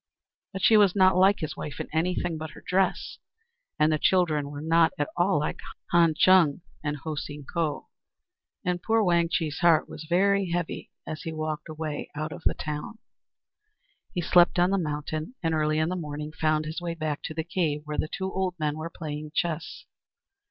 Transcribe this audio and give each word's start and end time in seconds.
But 0.51 0.63
she 0.63 0.77
was 0.77 0.95
not 0.95 1.15
like 1.15 1.41
his 1.41 1.55
wife 1.55 1.79
in 1.79 1.87
anything 1.93 2.35
but 2.35 2.49
her 2.55 2.63
dress, 2.67 3.19
and 3.77 3.91
the 3.91 3.99
children 3.99 4.49
were 4.49 4.59
not 4.63 4.93
at 4.97 5.07
all 5.15 5.37
like 5.41 5.59
Han 5.91 6.15
Chung 6.17 6.61
and 6.83 6.97
Ho 7.03 7.13
Seen 7.13 7.45
Ko; 7.45 7.87
and 8.65 8.81
poor 8.81 9.03
Wang 9.03 9.29
Chih's 9.29 9.59
heart 9.59 9.87
was 9.87 10.05
very 10.09 10.49
heavy 10.49 10.89
as 11.05 11.21
he 11.21 11.31
walked 11.31 11.69
away 11.69 12.09
out 12.15 12.31
of 12.31 12.41
the 12.47 12.55
town. 12.55 12.97
He 14.11 14.21
slept 14.21 14.57
out 14.57 14.63
on 14.63 14.69
the 14.71 14.79
mountain, 14.79 15.35
and 15.43 15.53
early 15.53 15.77
in 15.77 15.89
the 15.89 15.95
morning 15.95 16.31
found 16.31 16.65
his 16.65 16.81
way 16.81 16.95
back 16.95 17.21
to 17.25 17.35
the 17.35 17.43
cave 17.43 17.83
where 17.85 17.99
the 17.99 18.09
two 18.11 18.33
old 18.33 18.55
men 18.59 18.79
were 18.79 18.89
playing 18.89 19.33
chess. 19.35 19.85